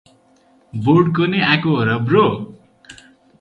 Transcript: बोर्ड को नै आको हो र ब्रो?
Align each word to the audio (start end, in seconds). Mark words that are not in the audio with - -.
बोर्ड 0.73 1.15
को 1.15 1.25
नै 1.25 1.41
आको 1.49 1.75
हो 1.75 1.83
र 1.83 1.97
ब्रो? 1.97 2.25